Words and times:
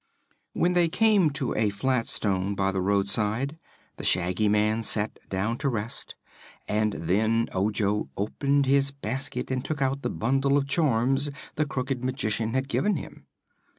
When 0.53 0.73
they 0.73 0.89
came 0.89 1.29
to 1.33 1.53
a 1.53 1.69
flat 1.69 2.07
stone 2.07 2.55
by 2.55 2.71
the 2.71 2.81
roadside 2.81 3.59
the 3.97 4.03
Shaggy 4.03 4.49
Man 4.49 4.81
sat 4.81 5.19
down 5.29 5.59
to 5.59 5.69
rest, 5.69 6.15
and 6.67 6.93
then 6.93 7.47
Ojo 7.53 8.09
opened 8.17 8.65
his 8.65 8.89
basket 8.89 9.51
and 9.51 9.63
took 9.63 9.79
out 9.79 10.01
the 10.01 10.09
bundle 10.09 10.57
of 10.57 10.65
charms 10.65 11.29
the 11.53 11.67
Crooked 11.67 12.03
Magician 12.03 12.55
had 12.55 12.67
given 12.67 12.95
him. 12.95 13.27